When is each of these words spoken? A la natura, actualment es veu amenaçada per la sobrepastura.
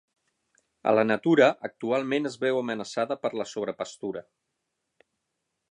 A 0.91 0.93
la 0.99 1.03
natura, 1.09 1.49
actualment 1.69 2.31
es 2.31 2.39
veu 2.45 2.59
amenaçada 2.63 3.19
per 3.27 3.33
la 3.41 3.49
sobrepastura. 3.53 4.27